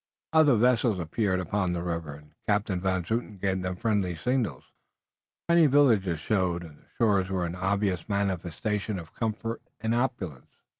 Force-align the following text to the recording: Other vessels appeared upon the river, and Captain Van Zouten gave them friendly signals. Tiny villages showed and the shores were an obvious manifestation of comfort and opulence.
Other 0.33 0.55
vessels 0.55 0.97
appeared 0.97 1.39
upon 1.39 1.73
the 1.73 1.83
river, 1.83 2.15
and 2.15 2.31
Captain 2.47 2.81
Van 2.81 3.03
Zouten 3.03 3.39
gave 3.39 3.61
them 3.61 3.75
friendly 3.75 4.15
signals. 4.15 4.63
Tiny 5.47 5.67
villages 5.67 6.19
showed 6.19 6.63
and 6.63 6.79
the 6.79 6.87
shores 6.97 7.29
were 7.29 7.45
an 7.45 7.53
obvious 7.53 8.09
manifestation 8.09 8.97
of 8.97 9.13
comfort 9.13 9.61
and 9.79 9.93
opulence. 9.93 10.49